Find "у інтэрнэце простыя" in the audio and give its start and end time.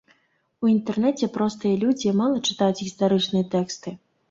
0.63-1.77